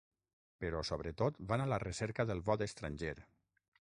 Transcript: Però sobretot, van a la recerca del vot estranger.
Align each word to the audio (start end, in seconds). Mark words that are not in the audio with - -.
Però 0.63 0.79
sobretot, 0.87 1.37
van 1.51 1.65
a 1.65 1.67
la 1.75 1.81
recerca 1.85 2.25
del 2.31 2.45
vot 2.49 2.65
estranger. 2.69 3.15